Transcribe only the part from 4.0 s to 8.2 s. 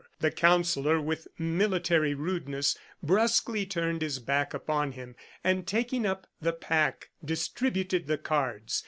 his back upon him, and taking up the pack, distributed the